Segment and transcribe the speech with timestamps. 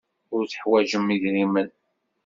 [0.35, 1.69] Ur teḥwajem idrimen.